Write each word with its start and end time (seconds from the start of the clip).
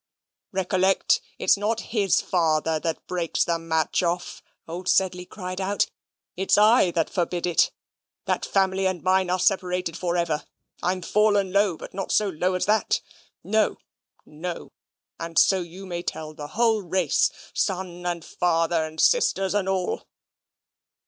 "Recollect 0.51 1.21
it's 1.37 1.57
not 1.57 1.81
his 1.93 2.21
father 2.21 2.79
that 2.79 3.05
breaks 3.05 3.43
the 3.45 3.59
match 3.59 4.01
off," 4.01 4.41
old 4.67 4.89
Sedley 4.89 5.25
cried 5.27 5.61
out. 5.61 5.91
"It's 6.35 6.57
I 6.57 6.89
that 6.89 7.07
forbid 7.07 7.45
it. 7.45 7.69
That 8.25 8.43
family 8.43 8.87
and 8.87 9.03
mine 9.03 9.29
are 9.29 9.37
separated 9.37 9.95
for 9.95 10.17
ever. 10.17 10.43
I'm 10.81 11.03
fallen 11.03 11.53
low, 11.53 11.77
but 11.77 11.93
not 11.93 12.11
so 12.11 12.29
low 12.29 12.55
as 12.55 12.65
that: 12.65 12.99
no, 13.43 13.77
no. 14.25 14.71
And 15.19 15.37
so 15.37 15.59
you 15.61 15.85
may 15.85 16.01
tell 16.01 16.33
the 16.33 16.47
whole 16.57 16.81
race 16.81 17.29
son, 17.53 18.03
and 18.07 18.25
father 18.25 18.83
and 18.83 18.99
sisters, 18.99 19.53
and 19.53 19.69
all." 19.69 20.07